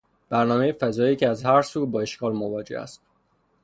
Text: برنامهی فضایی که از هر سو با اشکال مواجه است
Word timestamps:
برنامهی 0.29 0.71
فضایی 0.73 1.15
که 1.15 1.27
از 1.29 1.43
هر 1.43 1.61
سو 1.61 1.85
با 1.85 2.01
اشکال 2.01 2.33
مواجه 2.33 2.79
است 2.79 3.01